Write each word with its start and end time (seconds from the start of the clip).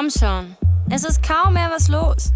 komm 0.00 0.08
schon. 0.08 0.56
Es 0.88 1.04
ist 1.04 1.22
kaum 1.22 1.52
mehr 1.52 1.70
was 1.70 1.88
los. 1.88 2.32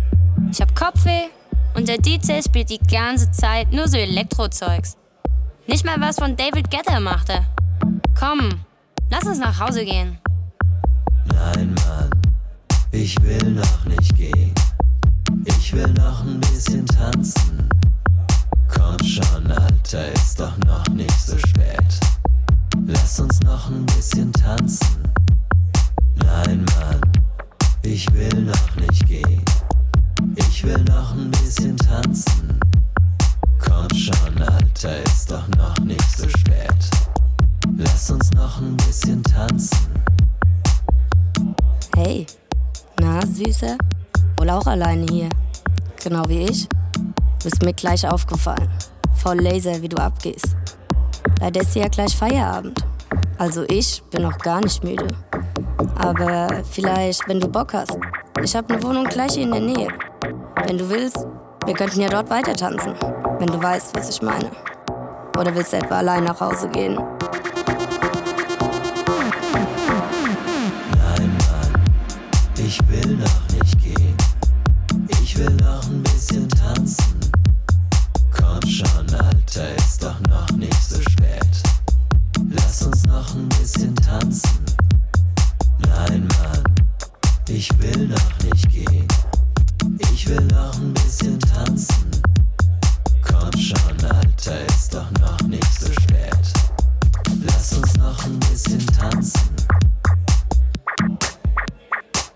Ich 0.51 0.60
hab 0.60 0.75
Kopfweh 0.75 1.28
und 1.75 1.89
der 1.89 1.97
DJ 1.97 2.43
spielt 2.44 2.68
die 2.68 2.78
ganze 2.78 3.31
Zeit 3.31 3.73
nur 3.73 3.89
so 3.89 3.97
Elektrozeugs. 3.97 4.99
Nicht 5.67 5.83
mal 5.86 5.99
was 5.99 6.17
von 6.17 6.36
David 6.36 6.70
Guetta 6.70 7.01
machte. 7.01 7.47
Komm, 8.18 8.51
lass 9.10 9.25
uns 9.25 9.39
nach 9.39 9.59
Hause 9.59 9.86
gehen. 9.86 10.18
Nein, 11.26 11.75
Mann, 11.86 12.10
ich 12.93 13.17
will 13.23 13.52
noch 13.52 13.84
nicht 13.86 14.15
gehen. 14.15 14.55
Ich 15.47 15.73
will 15.73 15.89
noch 15.94 16.23
ein 16.23 16.41
bisschen 16.41 16.84
tanzen. 16.84 17.67
Komm 18.68 18.99
schon, 19.07 19.51
Alter, 19.51 20.12
ist 20.12 20.39
doch 20.39 20.57
noch 20.67 20.86
nicht 20.89 21.18
so 21.18 21.39
spät. 21.39 21.99
Lass 22.86 23.20
uns 23.20 23.41
noch 23.41 23.70
ein 23.70 23.86
bisschen 23.86 24.31
tanzen. 24.34 25.02
Nein, 26.17 26.67
Mann, 26.78 27.24
ich 27.84 28.12
will 28.12 28.42
noch 28.42 28.76
nicht 28.76 29.06
gehen. 29.06 29.42
Ich 30.36 30.64
will 30.64 30.82
noch 30.84 31.12
ein 31.12 31.30
bisschen 31.30 31.76
tanzen. 31.76 32.58
Komm 33.58 33.88
schon, 33.96 34.42
Alter, 34.42 35.02
ist 35.02 35.30
doch 35.30 35.46
noch 35.56 35.78
nicht 35.80 36.16
so 36.16 36.28
spät. 36.28 36.74
Lass 37.76 38.10
uns 38.10 38.30
noch 38.32 38.60
ein 38.60 38.76
bisschen 38.78 39.22
tanzen. 39.22 39.78
Hey, 41.96 42.26
na, 43.00 43.20
Süße? 43.26 43.76
Wohl 44.38 44.50
auch 44.50 44.66
alleine 44.66 45.06
hier. 45.10 45.28
Genau 46.02 46.22
wie 46.28 46.44
ich. 46.44 46.68
Bist 47.42 47.62
mir 47.62 47.74
gleich 47.74 48.06
aufgefallen. 48.06 48.68
Voll 49.16 49.40
laser, 49.40 49.80
wie 49.82 49.88
du 49.88 49.96
abgehst. 49.96 50.56
Leider 51.40 51.60
ist 51.60 51.74
ja 51.74 51.88
gleich 51.88 52.16
Feierabend. 52.16 52.84
Also 53.38 53.64
ich 53.68 54.02
bin 54.10 54.22
noch 54.22 54.38
gar 54.38 54.60
nicht 54.60 54.82
müde. 54.82 55.06
Aber 55.97 56.49
vielleicht, 56.70 57.27
wenn 57.28 57.41
du 57.41 57.49
Bock 57.49 57.73
hast. 57.73 57.97
Ich 58.43 58.55
habe 58.55 58.73
eine 58.73 58.83
Wohnung 58.83 59.05
gleich 59.05 59.33
hier 59.33 59.44
in 59.44 59.53
der 59.53 59.61
Nähe. 59.61 59.89
Wenn 60.67 60.78
du 60.78 60.89
willst, 60.89 61.27
wir 61.67 61.75
könnten 61.75 62.01
ja 62.01 62.09
dort 62.09 62.31
weiter 62.31 62.55
tanzen. 62.55 62.94
Wenn 63.39 63.49
du 63.49 63.62
weißt, 63.62 63.97
was 63.97 64.11
ich 64.11 64.23
meine. 64.23 64.51
Oder 65.39 65.55
willst 65.55 65.73
du 65.73 65.78
etwa 65.78 65.99
allein 65.99 66.25
nach 66.25 66.41
Hause 66.41 66.69
gehen? 66.69 66.94
Nein, 70.97 71.36
Mann, 71.39 71.83
ich 72.57 72.78
will 72.89 73.17
noch 73.17 73.43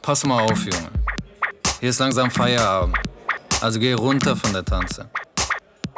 Pass 0.08 0.24
mal 0.24 0.40
auf, 0.40 0.64
Junge. 0.64 0.90
Hier 1.80 1.90
ist 1.90 1.98
langsam 1.98 2.30
Feierabend. 2.30 2.96
Also 3.60 3.78
geh 3.78 3.92
runter 3.92 4.34
von 4.34 4.54
der 4.54 4.64
Tanze. 4.64 5.10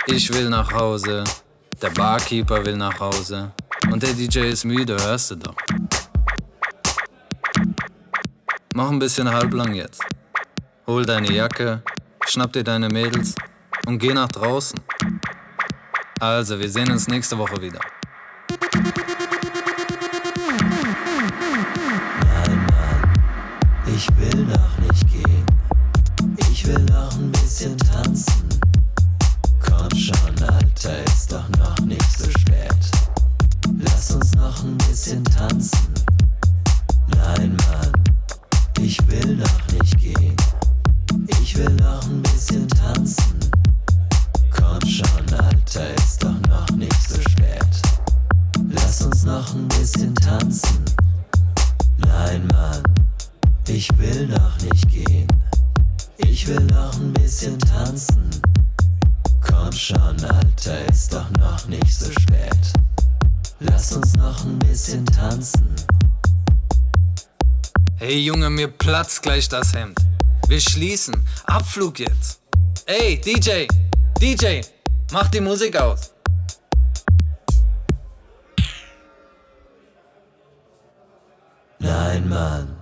Ich 0.07 0.33
will 0.35 0.49
nach 0.49 0.73
Hause, 0.73 1.23
der 1.81 1.91
Barkeeper 1.91 2.65
will 2.65 2.77
nach 2.77 2.99
Hause 2.99 3.53
und 3.89 4.03
der 4.03 4.13
DJ 4.13 4.51
ist 4.51 4.65
müde, 4.65 4.97
hörst 5.01 5.31
du 5.31 5.37
doch. 5.37 5.55
Mach 8.75 8.91
ein 8.91 8.99
bisschen 8.99 9.33
halblang 9.33 9.75
jetzt. 9.75 10.03
Hol 10.89 11.07
deine 11.07 11.31
Jacke, 11.31 11.81
schnapp 12.27 12.53
dir 12.53 12.65
deine 12.65 12.89
Mädels 12.89 13.37
und 13.87 14.01
geh 14.01 14.13
nach 14.13 14.27
draußen. 14.27 14.81
Also, 16.19 16.59
wir 16.59 16.69
sehen 16.69 16.91
uns 16.91 17.07
nächste 17.07 17.39
Woche 17.39 17.63
wieder. 17.63 17.79
Bisschen 35.11 35.25
tanzen. 35.25 35.95
Nein, 37.09 37.57
Mann, 37.57 38.05
ich 38.81 38.97
will 39.09 39.37
noch 39.37 39.73
nicht 39.73 39.99
gehen. 39.99 40.37
Ich 41.43 41.57
will 41.57 41.71
noch 41.71 42.05
ein 42.07 42.23
bisschen 42.23 42.69
tanzen. 42.69 43.51
Komm 44.57 44.89
schon, 44.89 45.35
Alter, 45.37 45.95
ist 45.97 46.23
doch 46.23 46.41
noch 46.49 46.71
nicht 46.77 47.09
so 47.09 47.21
spät. 47.23 47.67
Lass 48.71 49.03
uns 49.03 49.25
noch 49.25 49.53
ein 49.53 49.67
bisschen 49.69 50.15
tanzen. 50.15 50.85
Nein, 51.99 52.47
Mann, 52.53 52.83
ich 53.67 53.89
will 53.99 54.29
noch 54.29 54.61
nicht 54.63 54.89
gehen. 54.91 55.27
Ich 56.19 56.47
will 56.47 56.61
noch 56.67 56.95
ein 56.95 57.13
bisschen 57.15 57.59
tanzen. 57.59 58.31
Komm 59.41 59.73
schon, 59.73 60.25
Alter, 60.25 60.87
ist 60.89 61.13
doch 61.13 61.29
noch 61.31 61.67
nicht 61.67 61.93
so 61.93 62.09
spät. 62.13 62.57
Lass 63.63 63.93
uns 63.93 64.15
noch 64.15 64.43
ein 64.43 64.59
bisschen 64.59 65.05
tanzen. 65.05 65.77
Hey 67.97 68.19
Junge, 68.19 68.49
mir 68.49 68.69
platzt 68.69 69.23
gleich 69.23 69.51
das 69.51 69.75
Hemd. 69.75 69.99
Wir 70.49 70.61
schließen. 70.61 71.15
Abflug 71.45 71.99
jetzt. 71.99 72.41
Ey, 72.87 73.21
DJ, 73.21 73.67
DJ, 74.19 74.63
mach 75.13 75.29
die 75.29 75.43
Musik 75.43 75.77
aus. 75.77 76.15
Nein, 81.81 82.29
Mann, 82.31 82.75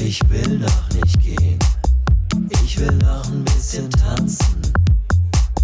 ich 0.00 0.20
will 0.28 0.58
noch 0.58 0.88
nicht 0.90 1.20
gehen. 1.20 1.58
Ich 2.64 2.80
will 2.80 2.92
noch 2.96 3.24
ein 3.26 3.44
bisschen 3.44 3.88
tanzen. 3.90 4.60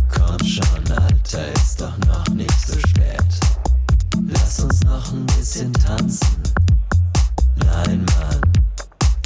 Komm 0.08 0.38
schon, 0.46 0.92
Alter, 0.92 1.52
ist 1.52 1.80
doch 1.80 1.98
noch 2.06 2.28
nicht 2.28 2.66
so 2.66 2.78
spät. 2.78 3.45
Lass 4.46 4.60
uns 4.60 4.84
noch 4.84 5.12
ein 5.12 5.26
bisschen 5.26 5.72
tanzen. 5.72 6.40
Nein, 7.56 8.06
Mann, 8.06 8.40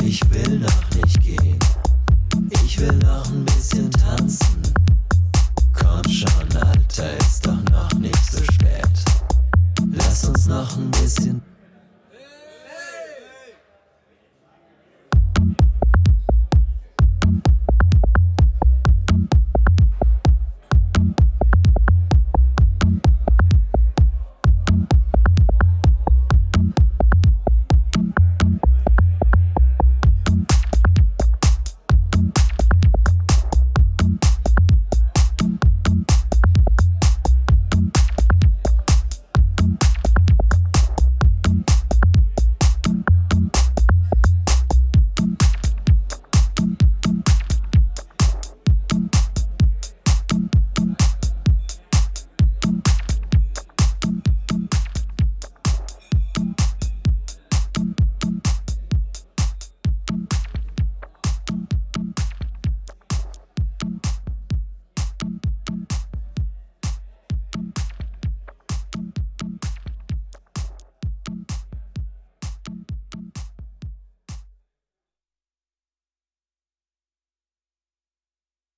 ich 0.03 0.19
will 0.31 0.61
noch 0.61 0.97
nicht 0.97 1.21
gehen. 1.21 1.59
Ich 2.65 2.81
will 2.81 2.95
noch 2.95 3.29
ein 3.31 3.45
bisschen 3.45 3.91
tanzen. 3.91 4.63
Komm 5.75 6.11
schon, 6.11 6.57
Alter, 6.57 7.19
ist 7.19 7.47
doch 7.47 7.63
noch 7.71 7.93
nicht 7.99 8.33
so 8.33 8.43
spät. 8.45 8.89
Lass 9.93 10.25
uns 10.25 10.47
noch 10.47 10.75
ein 10.79 10.91
bisschen 10.93 11.43